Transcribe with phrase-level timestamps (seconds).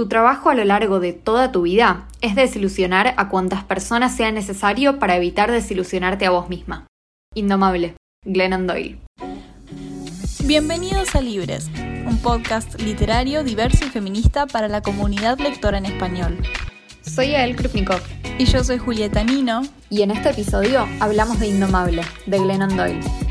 [0.00, 4.32] Tu trabajo a lo largo de toda tu vida es desilusionar a cuantas personas sea
[4.32, 6.86] necesario para evitar desilusionarte a vos misma.
[7.34, 8.98] Indomable, Glennon Doyle.
[10.46, 11.70] Bienvenidos a Libres,
[12.06, 16.38] un podcast literario diverso y feminista para la comunidad lectora en español.
[17.02, 18.00] Soy Ael Krupnikov.
[18.38, 19.60] Y yo soy Julieta Nino.
[19.90, 23.29] Y en este episodio hablamos de Indomable, de Glennon Doyle.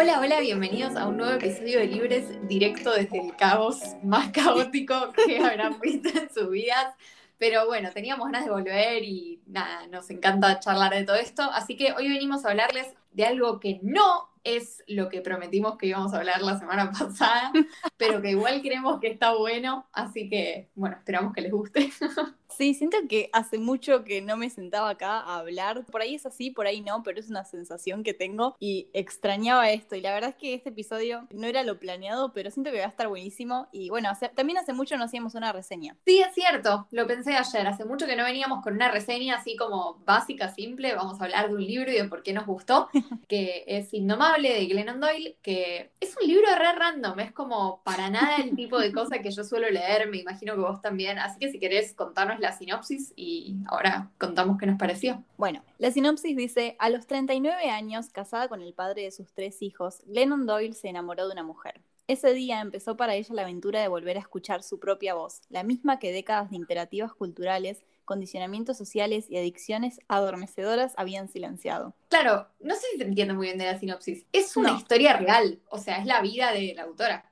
[0.00, 5.12] Hola, hola, bienvenidos a un nuevo episodio de Libres directo desde el caos más caótico
[5.12, 6.94] que habrán visto en sus vidas.
[7.36, 11.42] Pero bueno, teníamos ganas de volver y nada, nos encanta charlar de todo esto.
[11.42, 15.88] Así que hoy venimos a hablarles de algo que no es lo que prometimos que
[15.88, 17.50] íbamos a hablar la semana pasada,
[17.96, 21.90] pero que igual creemos que está bueno, así que bueno, esperamos que les guste.
[22.58, 25.86] Sí, siento que hace mucho que no me sentaba acá a hablar.
[25.86, 29.70] Por ahí es así, por ahí no, pero es una sensación que tengo y extrañaba
[29.70, 29.94] esto.
[29.94, 32.86] Y la verdad es que este episodio no era lo planeado, pero siento que va
[32.86, 33.68] a estar buenísimo.
[33.70, 35.96] Y bueno, también hace mucho no hacíamos una reseña.
[36.04, 37.64] Sí, es cierto, lo pensé ayer.
[37.64, 40.96] Hace mucho que no veníamos con una reseña así como básica, simple.
[40.96, 42.88] Vamos a hablar de un libro y de por qué nos gustó,
[43.28, 48.10] que es Indomable de Glennon Doyle, que es un libro re random, es como para
[48.10, 51.20] nada el tipo de cosa que yo suelo leer, me imagino que vos también.
[51.20, 55.24] Así que si querés contarnos la sinopsis y ahora contamos qué nos pareció.
[55.36, 59.62] Bueno, la sinopsis dice, a los 39 años, casada con el padre de sus tres
[59.62, 61.80] hijos, Glennon Doyle se enamoró de una mujer.
[62.08, 65.62] Ese día empezó para ella la aventura de volver a escuchar su propia voz, la
[65.62, 71.94] misma que décadas de imperativas culturales, condicionamientos sociales y adicciones adormecedoras habían silenciado.
[72.08, 74.24] Claro, no sé si se entiende muy bien de la sinopsis.
[74.32, 77.27] Es una historia real, o sea, es la vida de la autora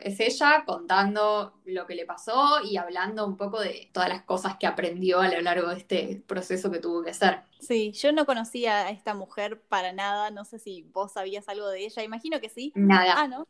[0.00, 4.56] es ella contando lo que le pasó y hablando un poco de todas las cosas
[4.56, 7.40] que aprendió a lo largo de este proceso que tuvo que hacer.
[7.60, 11.68] Sí, yo no conocía a esta mujer para nada, no sé si vos sabías algo
[11.68, 12.72] de ella, imagino que sí.
[12.74, 13.14] Nada.
[13.16, 13.46] Ah, ¿no?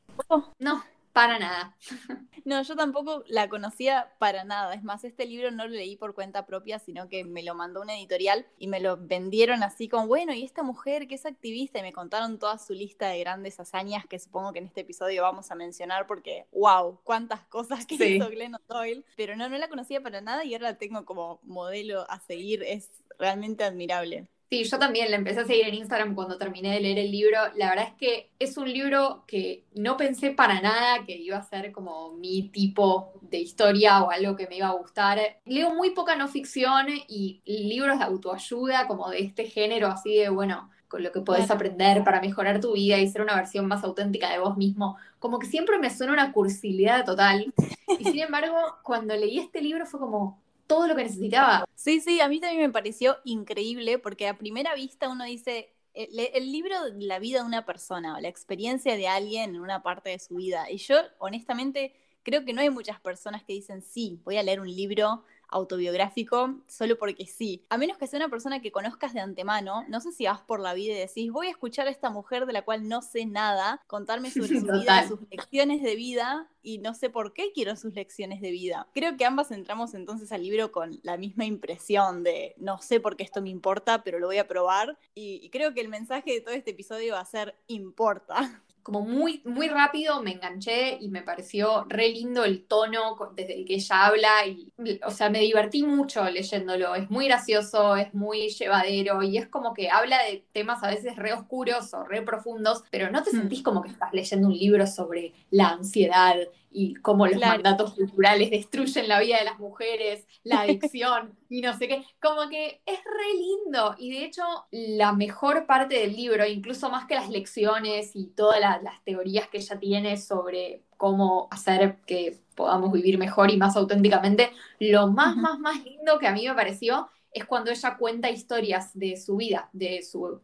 [0.58, 1.76] No, para nada.
[2.46, 4.72] No, yo tampoco la conocía para nada.
[4.72, 7.80] Es más, este libro no lo leí por cuenta propia, sino que me lo mandó
[7.80, 11.80] una editorial y me lo vendieron así como, bueno, y esta mujer que es activista
[11.80, 15.22] y me contaron toda su lista de grandes hazañas que supongo que en este episodio
[15.22, 19.04] vamos a mencionar porque, wow, cuántas cosas que hizo Glennon Doyle.
[19.16, 22.62] Pero no, no la conocía para nada y ahora la tengo como modelo a seguir.
[22.62, 24.28] Es realmente admirable.
[24.48, 27.36] Sí, yo también la empecé a seguir en Instagram cuando terminé de leer el libro.
[27.56, 31.42] La verdad es que es un libro que no pensé para nada que iba a
[31.42, 35.18] ser como mi tipo de historia o algo que me iba a gustar.
[35.44, 40.28] Leo muy poca no ficción y libros de autoayuda como de este género, así de,
[40.28, 43.82] bueno, con lo que puedes aprender para mejorar tu vida y ser una versión más
[43.82, 44.96] auténtica de vos mismo.
[45.18, 47.52] Como que siempre me suena una cursilidad total.
[47.98, 51.64] Y sin embargo, cuando leí este libro fue como, todo lo que necesitaba.
[51.74, 56.52] Sí, sí, a mí también me pareció increíble porque a primera vista uno dice, el,
[56.52, 60.10] libro de la vida de una persona o la experiencia de alguien en una parte
[60.10, 60.70] de su vida.
[60.70, 64.60] Y yo, honestamente, creo que no hay muchas personas que dicen, sí, voy a leer
[64.60, 67.64] un libro autobiográfico solo porque sí.
[67.68, 70.60] A menos que sea una persona que conozcas de antemano, no sé si vas por
[70.60, 73.26] la vida y decís, voy a escuchar a esta mujer de la cual no sé
[73.26, 77.76] nada, contarme sobre su vida, sus lecciones de vida y no sé por qué quiero
[77.76, 78.88] sus lecciones de vida.
[78.92, 83.16] Creo que ambas entramos entonces al libro con la misma impresión de no sé por
[83.16, 86.40] qué esto me importa, pero lo voy a probar y creo que el mensaje de
[86.40, 91.22] todo este episodio va a ser importa como muy, muy rápido me enganché y me
[91.22, 94.72] pareció re lindo el tono desde el que ella habla y,
[95.04, 99.74] o sea, me divertí mucho leyéndolo, es muy gracioso, es muy llevadero y es como
[99.74, 103.40] que habla de temas a veces re oscuros o re profundos, pero no te mm.
[103.40, 106.36] sentís como que estás leyendo un libro sobre la ansiedad
[106.78, 111.72] y cómo los mandatos culturales destruyen la vida de las mujeres, la adicción y no
[111.72, 112.04] sé qué.
[112.20, 113.94] Como que es re lindo.
[113.98, 118.60] Y de hecho la mejor parte del libro, incluso más que las lecciones y todas
[118.60, 124.50] las teorías que ella tiene sobre cómo hacer que podamos vivir mejor y más auténticamente,
[124.78, 128.98] lo más, más, más lindo que a mí me pareció es cuando ella cuenta historias
[128.98, 130.40] de su vida, de su,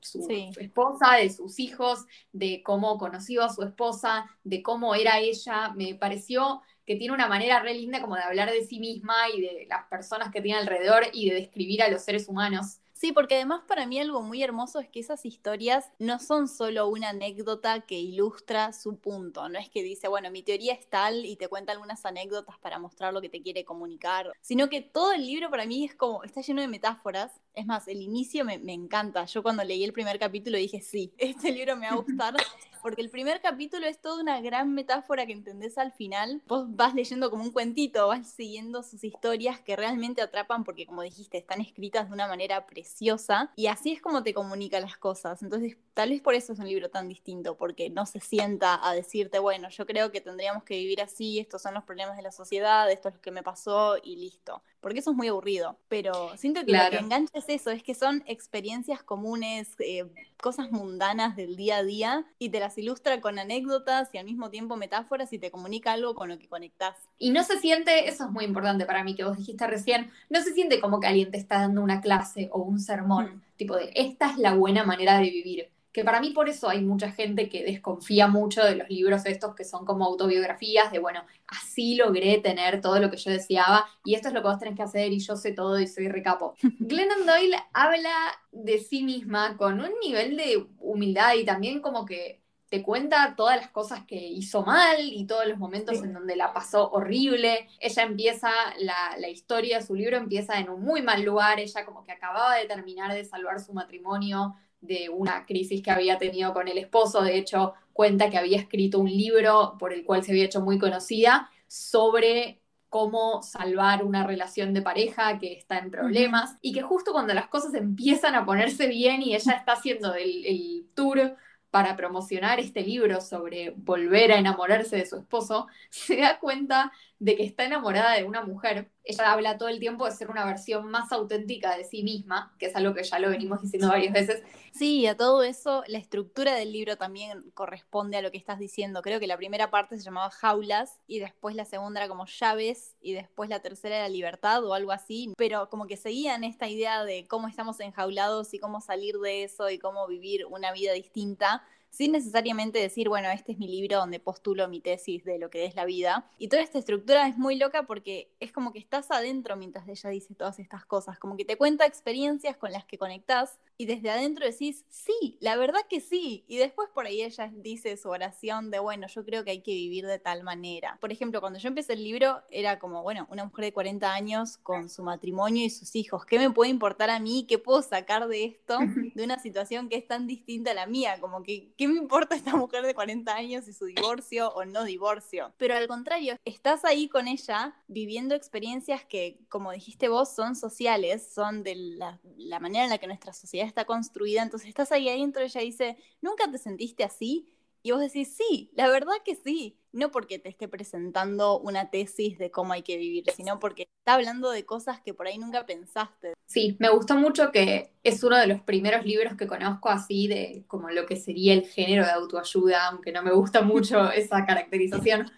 [0.60, 5.72] esposa, de sus hijos, de cómo conoció a su esposa, de cómo era ella.
[5.74, 9.40] Me pareció que tiene una manera re linda como de hablar de sí misma y
[9.40, 12.81] de las personas que tiene alrededor y de describir a los seres humanos.
[13.02, 16.86] Sí, porque además para mí algo muy hermoso es que esas historias no son solo
[16.86, 21.26] una anécdota que ilustra su punto, no es que dice, bueno, mi teoría es tal
[21.26, 25.10] y te cuenta algunas anécdotas para mostrar lo que te quiere comunicar, sino que todo
[25.14, 28.60] el libro para mí es como, está lleno de metáforas Es más, el inicio me,
[28.60, 29.24] me, encanta.
[29.24, 32.36] Yo cuando leí el primer capítulo dije, sí, este libro me va a gustar
[32.82, 36.42] porque el primer capítulo es toda una gran metáfora que entendés al final.
[36.46, 41.02] Vos vas leyendo como un cuentito, vas siguiendo sus historias que realmente atrapan porque, como
[41.02, 45.42] dijiste, están escritas de una manera preciosa y así es como te comunica las cosas.
[45.42, 48.94] Entonces, tal vez por eso es un libro tan distinto, porque no se sienta a
[48.94, 52.32] decirte, bueno, yo creo que tendríamos que vivir así, estos son los problemas de la
[52.32, 54.62] sociedad, esto es lo que me pasó y listo.
[54.82, 55.78] Porque eso es muy aburrido.
[55.88, 60.04] Pero siento que lo que engancha es eso, es que son experiencias comunes, eh,
[60.42, 64.50] cosas mundanas del día a día y te las ilustra con anécdotas y al mismo
[64.50, 66.96] tiempo metáforas y te comunica algo con lo que conectás.
[67.18, 70.42] Y no se siente, eso es muy importante para mí que vos dijiste recién, no
[70.42, 73.56] se siente como que alguien te está dando una clase o un sermón, mm.
[73.56, 75.70] tipo de esta es la buena manera de vivir.
[75.92, 79.54] Que para mí por eso hay mucha gente que desconfía mucho de los libros estos
[79.54, 84.14] que son como autobiografías, de bueno, así logré tener todo lo que yo deseaba y
[84.14, 86.54] esto es lo que vos tenés que hacer y yo sé todo y soy recapo.
[86.78, 88.14] Glennon Doyle habla
[88.52, 92.42] de sí misma con un nivel de humildad y también como que
[92.72, 96.54] te cuenta todas las cosas que hizo mal y todos los momentos en donde la
[96.54, 97.68] pasó horrible.
[97.78, 101.84] Ella empieza, la, la, historia de su libro empieza en un muy mal lugar, ella
[101.84, 106.52] como que acababa de terminar de salvar su matrimonio de una crisis que había tenido
[106.52, 110.32] con el esposo, de hecho cuenta que había escrito un libro por el cual se
[110.32, 116.58] había hecho muy conocida sobre cómo salvar una relación de pareja que está en problemas
[116.60, 120.44] y que justo cuando las cosas empiezan a ponerse bien y ella está haciendo el,
[120.44, 121.36] el tour
[121.70, 127.36] para promocionar este libro sobre volver a enamorarse de su esposo, se da cuenta de
[127.36, 128.90] que está enamorada de una mujer.
[129.04, 132.66] Ella habla todo el tiempo de ser una versión más auténtica de sí misma, que
[132.66, 134.42] es algo que ya lo venimos diciendo varias veces.
[134.72, 139.02] Sí, a todo eso, la estructura del libro también corresponde a lo que estás diciendo.
[139.02, 142.96] Creo que la primera parte se llamaba Jaulas y después la segunda era como Llaves
[143.00, 147.04] y después la tercera era Libertad o algo así, pero como que seguían esta idea
[147.04, 151.62] de cómo estamos enjaulados y cómo salir de eso y cómo vivir una vida distinta
[151.92, 155.66] sin necesariamente decir, bueno, este es mi libro donde postulo mi tesis de lo que
[155.66, 156.26] es la vida.
[156.38, 160.08] Y toda esta estructura es muy loca porque es como que estás adentro mientras ella
[160.08, 164.10] dice todas estas cosas, como que te cuenta experiencias con las que conectás y desde
[164.10, 166.44] adentro decís, sí, la verdad que sí.
[166.48, 169.72] Y después por ahí ella dice su oración de, bueno, yo creo que hay que
[169.72, 170.96] vivir de tal manera.
[171.00, 174.56] Por ejemplo, cuando yo empecé el libro era como, bueno, una mujer de 40 años
[174.58, 176.24] con su matrimonio y sus hijos.
[176.24, 177.44] ¿Qué me puede importar a mí?
[177.48, 178.78] ¿Qué puedo sacar de esto?
[179.14, 181.20] De una situación que es tan distinta a la mía.
[181.20, 184.84] Como que, ¿qué me importa esta mujer de 40 años y su divorcio o no
[184.84, 185.52] divorcio?
[185.56, 191.32] Pero al contrario, estás ahí con ella viviendo experiencias que, como dijiste vos, son sociales,
[191.34, 195.08] son de la, la manera en la que nuestra sociedad está construida, entonces estás ahí
[195.08, 197.51] adentro, ella dice, ¿nunca te sentiste así?
[197.82, 199.78] Y vos decís, sí, la verdad que sí.
[199.92, 204.14] No porque te esté presentando una tesis de cómo hay que vivir, sino porque está
[204.14, 206.32] hablando de cosas que por ahí nunca pensaste.
[206.46, 210.64] Sí, me gustó mucho que es uno de los primeros libros que conozco así de
[210.66, 215.30] como lo que sería el género de autoayuda, aunque no me gusta mucho esa caracterización,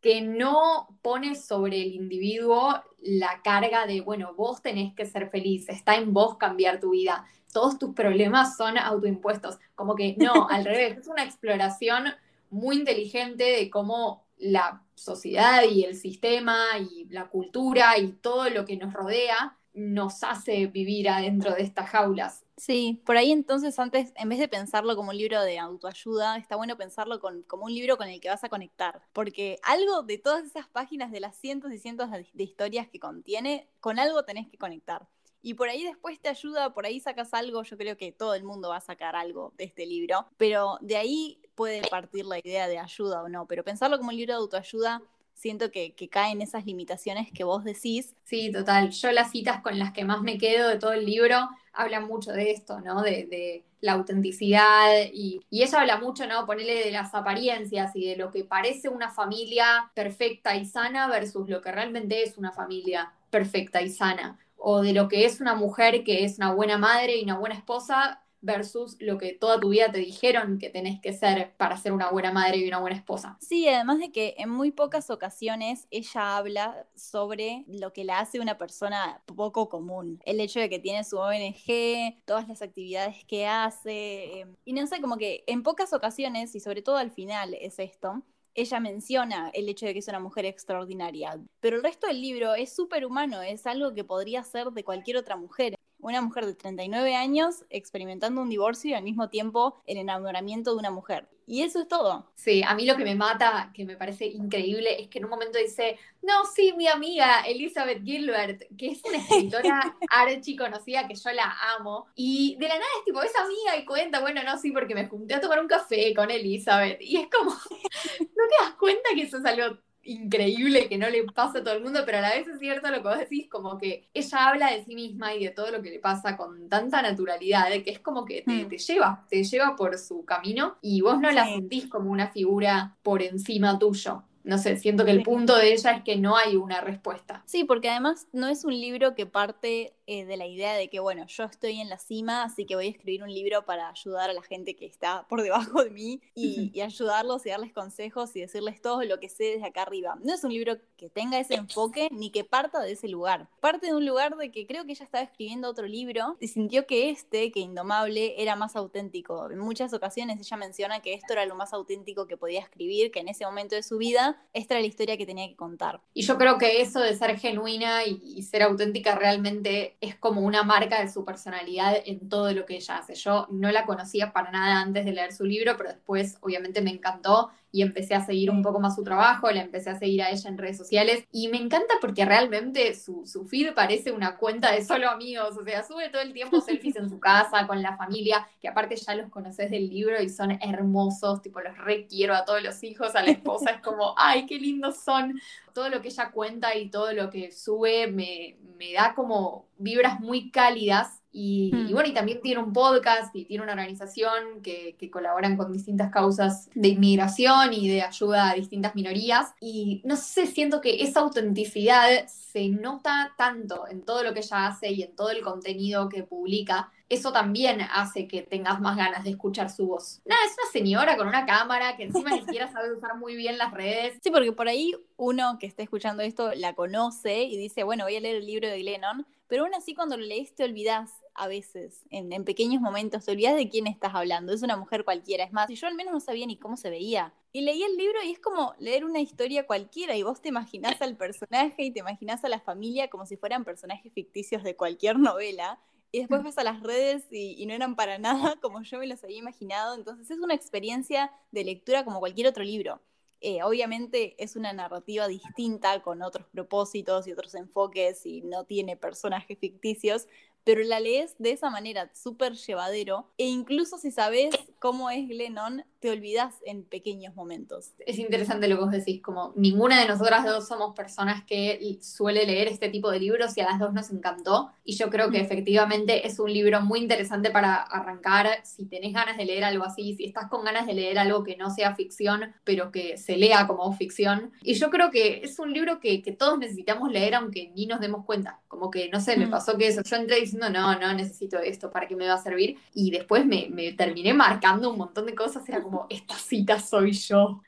[0.00, 5.68] que no pone sobre el individuo la carga de, bueno, vos tenés que ser feliz,
[5.68, 9.58] está en vos cambiar tu vida, todos tus problemas son autoimpuestos.
[9.74, 12.04] Como que no, al revés, es una exploración
[12.50, 18.64] muy inteligente de cómo la sociedad y el sistema y la cultura y todo lo
[18.64, 22.44] que nos rodea nos hace vivir adentro de estas jaulas.
[22.56, 26.56] Sí, por ahí entonces antes, en vez de pensarlo como un libro de autoayuda, está
[26.56, 30.44] bueno pensarlo como un libro con el que vas a conectar, porque algo de todas
[30.44, 34.58] esas páginas, de las cientos y cientos de historias que contiene, con algo tenés que
[34.58, 35.08] conectar.
[35.42, 38.44] Y por ahí después te ayuda, por ahí sacas algo, yo creo que todo el
[38.44, 42.68] mundo va a sacar algo de este libro, pero de ahí puede partir la idea
[42.68, 45.02] de ayuda o no, pero pensarlo como un libro de autoayuda
[45.40, 48.14] siento que, que caen esas limitaciones que vos decís.
[48.24, 48.90] Sí, total.
[48.90, 52.32] Yo las citas con las que más me quedo de todo el libro hablan mucho
[52.32, 53.02] de esto, ¿no?
[53.02, 56.44] De, la autenticidad y, y, ella habla mucho, ¿no?
[56.44, 61.48] Ponerle de las apariencias y de lo que parece una familia perfecta y sana versus
[61.48, 65.54] lo que realmente es una familia perfecta y sana o de lo que es una
[65.54, 69.70] mujer que es una buena madre y una buena esposa versus lo que toda tu
[69.70, 72.96] vida te dijeron que tenés que ser para ser una buena madre y una buena
[72.96, 73.36] esposa.
[73.40, 78.40] Sí, además de que en muy pocas ocasiones ella habla sobre lo que la hace
[78.40, 80.20] una persona poco común.
[80.24, 84.86] El hecho de que tiene su ONG, todas las actividades que hace, eh, y no
[84.86, 88.22] sé, como que en pocas ocasiones, y sobre todo al final es esto,
[88.54, 92.54] ella menciona el hecho de que es una mujer extraordinaria, pero el resto del libro
[92.54, 95.79] es súper humano, es algo que podría ser de cualquier otra mujer.
[96.02, 100.78] Una mujer de 39 años experimentando un divorcio y al mismo tiempo el enamoramiento de
[100.78, 101.28] una mujer.
[101.50, 102.30] Y eso es todo.
[102.36, 105.30] Sí, a mí lo que me mata, que me parece increíble, es que en un
[105.30, 111.16] momento dice, no, sí, mi amiga Elizabeth Gilbert, que es una escritora archi conocida que
[111.16, 114.56] yo la amo, y de la nada es tipo, es amiga y cuenta, bueno, no,
[114.58, 118.64] sí, porque me junté a tomar un café con Elizabeth, y es como, no te
[118.64, 119.76] das cuenta que eso es algo
[120.10, 122.90] increíble que no le pasa a todo el mundo, pero a la vez es cierto
[122.90, 125.80] lo que vos decís, como que ella habla de sí misma y de todo lo
[125.82, 128.70] que le pasa con tanta naturalidad, que es como que te, mm.
[128.70, 133.22] lleva, te lleva por su camino y vos no la sentís como una figura por
[133.22, 134.24] encima tuyo.
[134.42, 137.42] No sé, siento que el punto de ella es que no hay una respuesta.
[137.46, 140.98] Sí, porque además no es un libro que parte eh, de la idea de que,
[140.98, 144.30] bueno, yo estoy en la cima, así que voy a escribir un libro para ayudar
[144.30, 148.40] a la gente que está por debajo de mí y, ayudarlos y darles consejos y
[148.40, 150.18] decirles todo lo que sé desde acá arriba.
[150.24, 153.48] No es un libro que tenga ese enfoque ni que parta de ese lugar.
[153.60, 156.86] Parte de un lugar de que creo que ella estaba escribiendo otro libro y sintió
[156.86, 159.50] que este, que Indomable, era más auténtico.
[159.50, 163.20] En muchas ocasiones ella menciona que esto era lo más auténtico que podía escribir, que
[163.20, 166.00] en ese momento de su vida esta era la historia que tenía que contar.
[166.14, 170.62] Y yo creo que eso de ser genuina y ser auténtica realmente es como una
[170.62, 173.14] marca de su personalidad en todo lo que ella hace.
[173.14, 176.90] Yo no la conocía para nada antes de leer su libro, pero después obviamente me
[176.90, 180.30] encantó y empecé a seguir un poco más su trabajo, la empecé a seguir a
[180.30, 184.72] ella en redes sociales y me encanta porque realmente su, su feed parece una cuenta
[184.72, 187.96] de solo amigos, o sea, sube todo el tiempo selfies en su casa, con la
[187.96, 192.44] familia, que aparte ya los conoces del libro y son hermosos, tipo los requiero a
[192.44, 195.40] todos los hijos, a la esposa, es como, ay, qué lindos son.
[195.72, 200.20] Todo lo que ella cuenta y todo lo que sube me, me da como vibras
[200.20, 201.92] muy cálidas y, hmm.
[201.92, 206.10] bueno, y también tiene un podcast y tiene una organización que, que, colaboran con distintas
[206.10, 209.54] causas de inmigración y de ayuda a distintas minorías.
[209.60, 214.66] Y no sé, siento que esa autenticidad se nota tanto en todo lo que ella
[214.66, 216.90] hace y en todo el contenido que publica.
[217.08, 220.20] Eso también hace que tengas más ganas de escuchar su voz.
[220.24, 223.58] Nada, es una señora con una cámara que encima ni siquiera sabe usar muy bien
[223.58, 224.18] las redes.
[224.22, 228.16] Sí, porque por ahí uno que está escuchando esto la conoce y dice, bueno, voy
[228.16, 231.48] a leer el libro de Glennon, pero aún así cuando lo lees te olvidas a
[231.48, 235.52] veces, en, pequeños momentos, te olvidas de quién estás hablando, es una mujer cualquiera, es
[235.52, 237.32] más, yo al menos no sabía ni cómo se veía.
[237.52, 241.00] Y leí el libro y es como leer una historia cualquiera y vos te imaginás
[241.02, 245.18] al personaje y te imaginás a la familia como si fueran personajes ficticios de cualquier
[245.18, 245.80] novela.
[246.12, 249.22] Y después vas a las redes y, no eran para nada como yo me los
[249.24, 249.94] había imaginado.
[249.94, 253.00] Entonces es una experiencia de lectura como cualquier otro libro.
[253.42, 258.98] Eh, obviamente es una narrativa distinta con otros propósitos y otros enfoques y no tiene
[258.98, 260.26] personajes ficticios,
[260.64, 264.50] pero la lees de esa manera, súper llevadero, e incluso si sabes
[264.80, 267.92] cómo es Glennon, te olvidas en pequeños momentos.
[268.06, 272.46] Es interesante lo que vos decís, como ninguna de nosotras dos somos personas que suele
[272.46, 275.38] leer este tipo de libros y a las dos nos encantó, y yo creo que
[275.38, 275.44] mm.
[275.44, 280.14] efectivamente es un libro muy interesante para arrancar, si tenés ganas de leer algo así,
[280.14, 283.66] si estás con ganas de leer algo que no sea ficción, pero que se lea
[283.66, 287.70] como ficción, y yo creo que es un libro que, que todos necesitamos leer aunque
[287.74, 289.50] ni nos demos cuenta, como que, no sé, me mm.
[289.50, 292.42] pasó que eso, yo entré diciendo, no, no necesito esto, ¿para qué me va a
[292.42, 292.78] servir?
[292.94, 297.12] Y después me, me terminé marcando un montón de cosas, era como, esta cita soy
[297.12, 297.60] yo.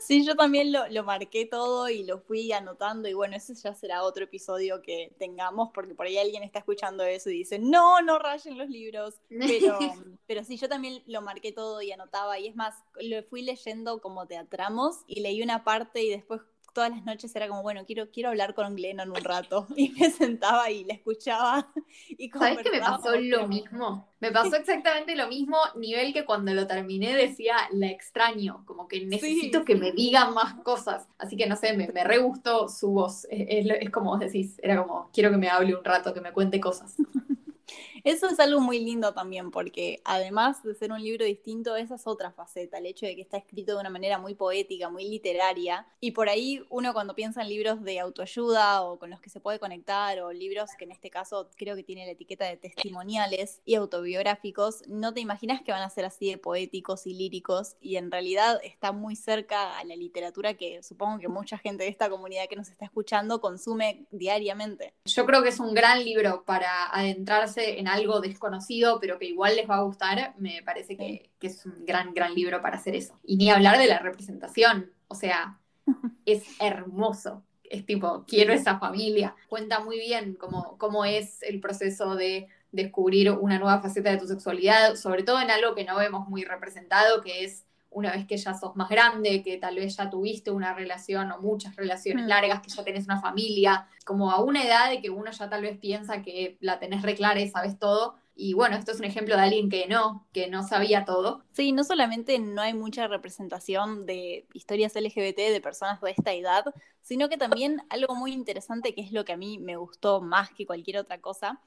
[0.00, 3.74] Sí, yo también lo, lo, marqué todo y lo fui anotando y bueno, ese ya
[3.74, 8.00] será otro episodio que tengamos porque por ahí alguien está escuchando eso y dice, no,
[8.00, 9.20] no rayen los libros.
[9.28, 9.78] Pero,
[10.26, 14.00] pero sí, yo también lo marqué todo y anotaba y es más, lo fui leyendo
[14.00, 16.40] como teatramos y leí una parte y después
[16.78, 19.66] todas las noches era como, bueno, quiero, quiero hablar con Glennon un rato.
[19.76, 21.72] Y me sentaba y le escuchaba.
[22.06, 24.06] Y ¿Sabes que me pasó lo mismo?
[24.20, 29.04] Me pasó exactamente lo mismo, nivel que cuando lo terminé decía, la extraño, como que
[29.04, 31.08] necesito que me digan más cosas.
[31.18, 33.26] Así que no sé, me, me re gustó su voz.
[33.28, 36.32] Es, es como vos decís, era como, quiero que me hable un rato, que me
[36.32, 36.94] cuente cosas.
[38.04, 42.06] Eso es algo muy lindo también, porque además de ser un libro distinto, esa es
[42.06, 45.86] otra faceta, el hecho de que está escrito de una manera muy poética, muy literaria.
[46.00, 49.40] Y por ahí uno cuando piensa en libros de autoayuda o con los que se
[49.40, 53.60] puede conectar, o libros que en este caso creo que tiene la etiqueta de testimoniales
[53.64, 57.96] y autobiográficos, no te imaginas que van a ser así de poéticos y líricos, y
[57.96, 62.08] en realidad está muy cerca a la literatura que supongo que mucha gente de esta
[62.08, 64.94] comunidad que nos está escuchando consume diariamente.
[65.04, 69.56] Yo creo que es un gran libro para adentrarse en algo desconocido, pero que igual
[69.56, 73.18] les va a gustar, me parece que, es un gran, gran libro para hacer eso.
[73.24, 75.58] Y ni hablar de la representación, o sea,
[76.26, 77.44] es hermoso.
[77.64, 79.34] Es tipo, quiero esa familia.
[79.48, 84.26] Cuenta muy bien cómo, cómo es el proceso de descubrir una nueva faceta de tu
[84.26, 88.36] sexualidad, sobre todo en algo que no vemos muy representado, que es una vez que
[88.36, 92.28] ya sos más grande, que tal vez ya tuviste una relación o muchas relaciones Mm.
[92.28, 95.62] largas, que ya tenés una familia, como a una edad de que uno ya tal
[95.62, 98.16] vez piensa que la tenés re clara y sabes todo.
[98.40, 101.42] Y bueno, esto es un ejemplo de alguien que no, que no sabía todo.
[101.52, 106.64] Sí, no solamente no hay mucha representación de historias LGBT de personas de esta edad,
[107.02, 110.50] sino que también algo muy interesante que es lo que a mí me gustó más
[110.52, 111.60] que cualquier otra cosa.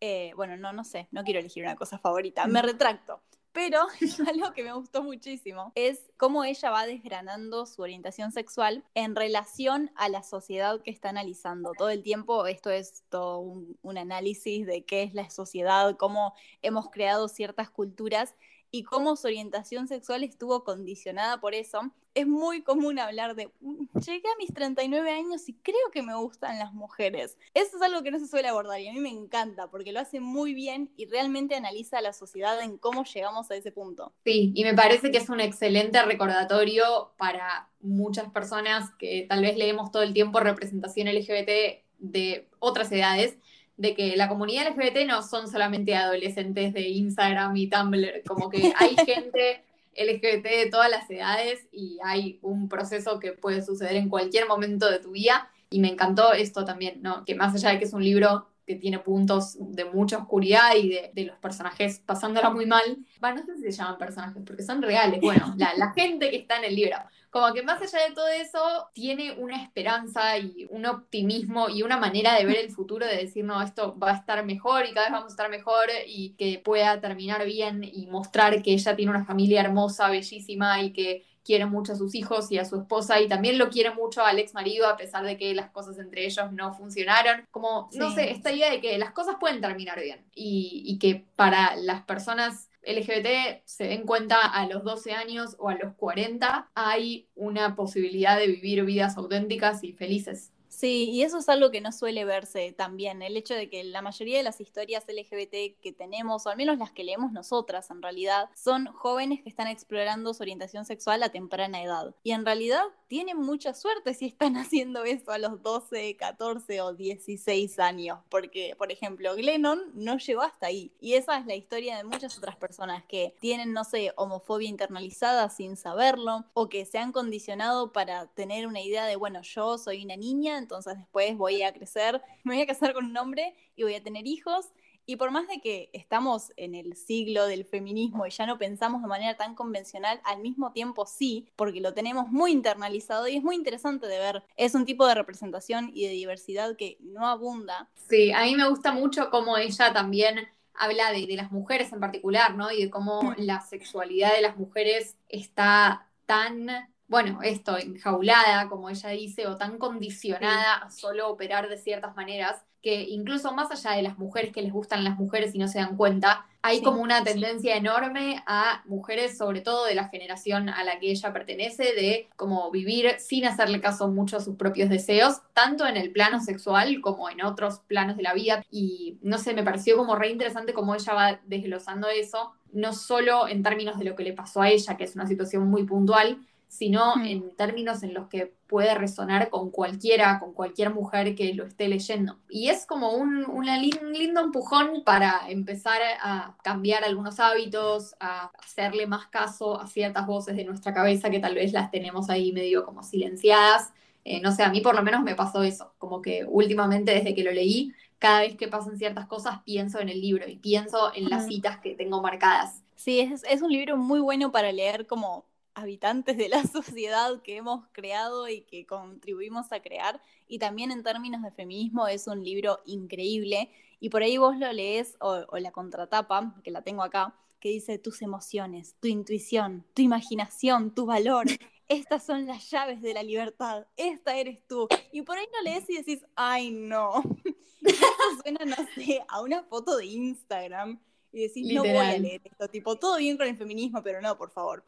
[0.00, 3.20] eh, bueno, no, no sé, no quiero elegir una cosa favorita, me retracto.
[3.52, 3.86] Pero
[4.28, 9.90] algo que me gustó muchísimo es cómo ella va desgranando su orientación sexual en relación
[9.94, 11.72] a la sociedad que está analizando.
[11.76, 16.34] Todo el tiempo esto es todo un, un análisis de qué es la sociedad, cómo
[16.62, 18.34] hemos creado ciertas culturas
[18.74, 21.92] y cómo su orientación sexual estuvo condicionada por eso.
[22.14, 26.14] Es muy común hablar de, "Mm, llegué a mis 39 años y creo que me
[26.16, 27.36] gustan las mujeres.
[27.54, 30.00] Eso es algo que no se suele abordar y a mí me encanta porque lo
[30.00, 34.12] hace muy bien y realmente analiza a la sociedad en cómo llegamos a ese punto.
[34.24, 39.56] Sí, y me parece que es un excelente recordatorio para muchas personas que tal vez
[39.56, 43.36] leemos todo el tiempo representación LGBT de otras edades,
[43.76, 48.72] de que la comunidad LGBT no son solamente adolescentes de Instagram y Tumblr, como que
[48.76, 49.64] hay gente
[49.96, 54.90] LGBT de todas las edades y hay un proceso que puede suceder en cualquier momento
[54.90, 55.50] de tu vida.
[55.70, 57.24] Y me encantó esto también, ¿no?
[57.24, 60.88] Que más allá de que es un libro que tiene puntos de mucha oscuridad y
[60.88, 64.62] de, de los personajes pasándola muy mal, bueno, no sé si se llaman personajes porque
[64.62, 66.96] son reales, bueno, la, la gente que está en el libro,
[67.32, 71.96] como que más allá de todo eso, tiene una esperanza y un optimismo y una
[71.96, 75.06] manera de ver el futuro, de decir, no, esto va a estar mejor y cada
[75.06, 79.12] vez vamos a estar mejor y que pueda terminar bien y mostrar que ella tiene
[79.12, 83.18] una familia hermosa, bellísima y que quiere mucho a sus hijos y a su esposa
[83.18, 86.26] y también lo quiere mucho al ex marido a pesar de que las cosas entre
[86.26, 87.46] ellos no funcionaron.
[87.50, 91.24] Como, no sé, esta idea de que las cosas pueden terminar bien y, y que
[91.34, 96.70] para las personas LGBT se den cuenta a los 12 años o a los 40
[96.74, 100.52] hay una posibilidad de vivir vidas auténticas y felices.
[100.72, 104.00] Sí, y eso es algo que no suele verse también, el hecho de que la
[104.00, 108.00] mayoría de las historias LGBT que tenemos, o al menos las que leemos nosotras en
[108.00, 112.14] realidad, son jóvenes que están explorando su orientación sexual a temprana edad.
[112.22, 116.94] Y en realidad tienen mucha suerte si están haciendo eso a los 12, 14 o
[116.94, 120.94] 16 años, porque, por ejemplo, Glennon no llegó hasta ahí.
[120.98, 125.50] Y esa es la historia de muchas otras personas que tienen, no sé, homofobia internalizada
[125.50, 130.06] sin saberlo, o que se han condicionado para tener una idea de, bueno, yo soy
[130.06, 133.82] una niña, entonces después voy a crecer, me voy a casar con un hombre y
[133.82, 134.72] voy a tener hijos.
[135.06, 139.02] Y por más de que estamos en el siglo del feminismo y ya no pensamos
[139.02, 143.42] de manera tan convencional, al mismo tiempo sí, porque lo tenemos muy internalizado y es
[143.42, 144.44] muy interesante de ver.
[144.56, 147.90] Es un tipo de representación y de diversidad que no abunda.
[147.94, 152.00] Sí, a mí me gusta mucho cómo ella también habla de, de las mujeres en
[152.00, 152.70] particular, ¿no?
[152.70, 153.34] Y de cómo Mm.
[153.36, 156.68] la sexualidad de las mujeres está tan,
[157.12, 162.64] bueno, esto, enjaulada, como ella dice, o tan condicionada a solo operar de ciertas maneras,
[162.82, 165.78] que incluso más allá de las mujeres que les gustan las mujeres y no se
[165.78, 167.24] dan cuenta, hay Sí, como una sí.
[167.24, 172.28] tendencia enorme a mujeres, sobre todo de la generación a la que ella pertenece, de
[172.36, 177.00] como vivir sin hacerle caso mucho a sus propios deseos, tanto en el plano sexual
[177.00, 178.62] como en otros planos de la vida.
[178.70, 183.48] Y no sé, me pareció como re interesante cómo ella va desglosando eso, no solo
[183.48, 186.46] en términos de lo que le pasó a ella, que es una situación muy puntual,
[186.72, 187.26] sino Mm.
[187.26, 191.86] en términos en los que puede resonar con cualquiera, con cualquier mujer que lo esté
[191.86, 192.38] leyendo.
[192.48, 198.14] Y es como un, una lin- un lindo empujón para empezar a cambiar algunos hábitos,
[198.20, 202.30] a hacerle más caso a ciertas voces de nuestra cabeza que tal vez las tenemos
[202.30, 203.92] ahí medio como silenciadas.
[204.24, 207.34] Eh, no sé, a mí por lo menos me pasó eso, como que últimamente desde
[207.34, 211.12] que lo leí, cada vez que pasan ciertas cosas pienso en el libro y pienso
[211.14, 212.82] en las citas que tengo marcadas.
[212.94, 217.56] Sí, es, es un libro muy bueno para leer como habitantes de la sociedad que
[217.56, 220.20] hemos creado y que contribuimos a crear.
[220.48, 223.70] Y también en términos de feminismo es un libro increíble.
[224.00, 227.68] Y por ahí vos lo lees o, o la contratapa, que la tengo acá, que
[227.68, 231.46] dice tus emociones, tu intuición, tu imaginación, tu valor.
[231.88, 233.86] Estas son las llaves de la libertad.
[233.96, 234.88] Esta eres tú.
[235.12, 237.22] Y por ahí lo lees y decís, ay no.
[237.84, 238.06] Y esto
[238.42, 241.00] suena, no sé, a una foto de Instagram.
[241.32, 242.22] Y decís, no voy a Literal.
[242.22, 242.68] leer esto.
[242.68, 244.84] Tipo, todo bien con el feminismo, pero no, por favor.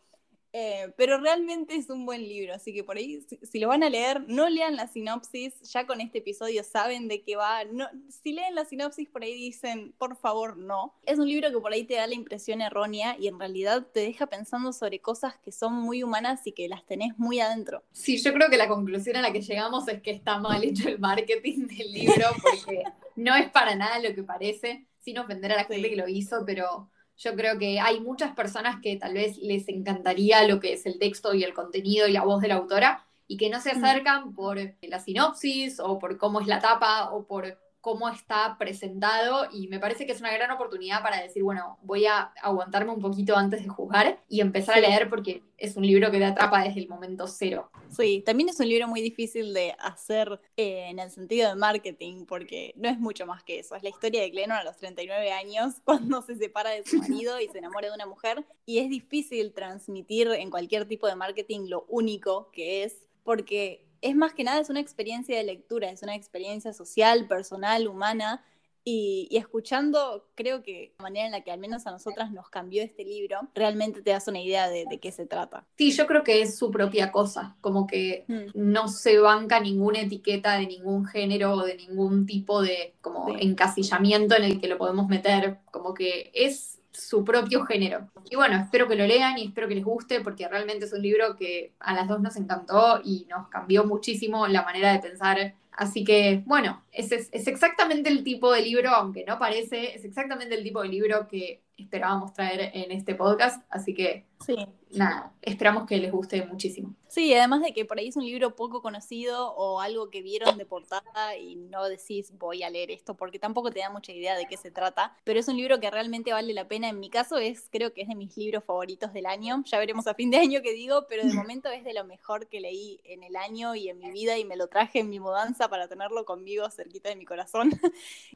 [0.56, 3.82] Eh, pero realmente es un buen libro, así que por ahí, si, si lo van
[3.82, 7.64] a leer, no lean la sinopsis, ya con este episodio saben de qué va.
[7.64, 10.94] No, si leen la sinopsis, por ahí dicen, por favor, no.
[11.06, 13.98] Es un libro que por ahí te da la impresión errónea y en realidad te
[13.98, 17.82] deja pensando sobre cosas que son muy humanas y que las tenés muy adentro.
[17.90, 20.88] Sí, yo creo que la conclusión a la que llegamos es que está mal hecho
[20.88, 22.84] el marketing del libro porque
[23.16, 25.90] no es para nada lo que parece, sin ofender a la gente Sí.
[25.90, 30.46] que lo hizo, pero Yo creo que hay muchas personas que tal vez les encantaría
[30.46, 33.36] lo que es el texto y el contenido y la voz de la autora y
[33.36, 33.84] que no se mm.
[33.84, 39.46] acercan por la sinopsis o por cómo es la tapa o por cómo está presentado
[39.52, 43.00] y me parece que es una gran oportunidad para decir, bueno, voy a aguantarme un
[43.02, 46.64] poquito antes de juzgar y empezar a leer porque es un libro que te atrapa
[46.64, 47.70] desde el momento cero.
[47.90, 52.24] Sí, también es un libro muy difícil de hacer eh, en el sentido de marketing
[52.24, 53.76] porque no es mucho más que eso.
[53.76, 57.38] Es la historia de Glennon a los 39 años cuando se separa de su marido
[57.38, 61.68] y se enamora de una mujer y es difícil transmitir en cualquier tipo de marketing
[61.68, 66.02] lo único que es porque es más que nada, es una experiencia de lectura, es
[66.02, 68.44] una experiencia social, personal, humana,
[68.86, 72.82] y, escuchando, creo que la manera en la que al menos a nosotras nos cambió
[72.82, 75.66] este libro, realmente te das una idea de, qué se trata.
[75.78, 78.50] Sí, yo creo que es su propia cosa, como que mm.
[78.52, 84.36] no se banca ninguna etiqueta de ningún género o de ningún tipo de como encasillamiento
[84.36, 88.08] en el que lo podemos meter, como que es su propio género.
[88.30, 91.02] Y bueno, espero que lo lean y espero que les guste porque realmente es un
[91.02, 95.54] libro que a las dos nos encantó y nos cambió muchísimo la manera de pensar.
[95.72, 100.54] Así que bueno, es, es exactamente el tipo de libro, aunque no parece, es exactamente
[100.54, 103.62] el tipo de libro que esperábamos traer en este podcast.
[103.70, 104.56] Así que sí
[104.96, 106.94] nada, esperamos que les guste muchísimo.
[107.08, 110.58] Sí, además de que por ahí es un libro poco conocido o algo que vieron
[110.58, 114.34] de portada y no decís voy a leer esto porque tampoco te da mucha idea
[114.36, 116.88] de qué se trata, pero es un libro que realmente vale la pena.
[116.88, 119.62] En mi caso es, creo que es de mis libros favoritos del año.
[119.64, 122.48] Ya veremos a fin de año qué digo, pero de momento es de lo mejor
[122.48, 125.20] que leí en el año y en mi vida y me lo traje en mi
[125.20, 127.70] mudanza para tenerlo conmigo cerquita de mi corazón.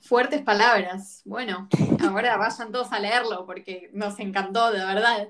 [0.03, 1.23] Fuertes palabras.
[1.25, 1.69] Bueno,
[2.09, 5.29] ahora vayan todos a leerlo porque nos encantó, de verdad.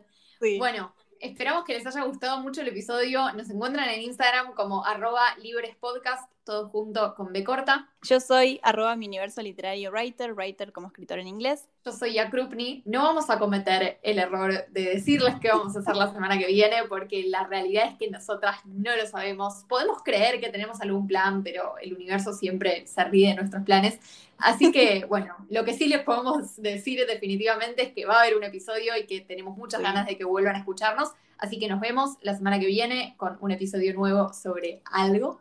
[0.59, 3.33] Bueno, Esperamos que les haya gustado mucho el episodio.
[3.33, 7.91] Nos encuentran en Instagram como arroba librespodcast, todo junto con B corta.
[8.01, 11.69] Yo soy arroba mi universo literario writer, writer como escritor en inglés.
[11.85, 12.83] Yo soy Yakrupni.
[12.87, 16.47] No vamos a cometer el error de decirles qué vamos a hacer la semana que
[16.47, 19.67] viene, porque la realidad es que nosotras no lo sabemos.
[19.69, 23.99] Podemos creer que tenemos algún plan, pero el universo siempre se ríe de nuestros planes.
[24.39, 28.39] Así que, bueno, lo que sí les podemos decir definitivamente es que va a haber
[28.39, 31.11] un episodio y que tenemos muchas ganas de que vuelvan a escucharnos.
[31.37, 35.41] Así que nos vemos la semana que viene con un episodio nuevo sobre algo.